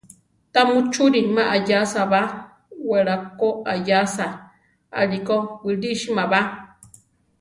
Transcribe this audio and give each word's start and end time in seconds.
Ta 0.53 0.61
múchuri 0.69 1.21
má 1.35 1.43
aʼyasá 1.55 2.01
ba; 2.11 2.21
we 2.87 2.97
la 3.07 3.15
ko 3.39 3.47
aʼyasa, 3.73 4.25
aʼlí 4.99 5.17
ko 5.27 5.35
wilísima 5.65 6.23
ba. 6.31 6.39